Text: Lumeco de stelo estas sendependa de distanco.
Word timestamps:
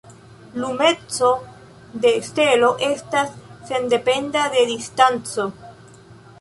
Lumeco 0.61 1.29
de 2.05 2.13
stelo 2.29 2.71
estas 2.89 3.37
sendependa 3.71 4.49
de 4.57 4.67
distanco. 4.75 5.51